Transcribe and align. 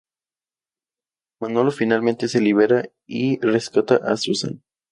Manolo 1.41 1.69
finalmente 1.69 2.27
se 2.27 2.41
libera 2.41 2.89
y 3.05 3.39
rescata 3.39 3.97
a 3.97 4.17
Susan. 4.17 4.63